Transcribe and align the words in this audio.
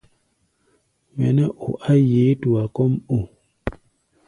Mɛ 1.15 1.27
nɛ́ 1.37 1.49
o 1.65 1.67
á 1.87 1.91
yeé 2.09 2.29
tua 2.41 2.63
kɔ́ʼm 2.75 2.93
o? 3.17 3.17